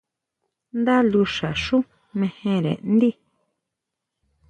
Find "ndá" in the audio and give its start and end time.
0.79-0.95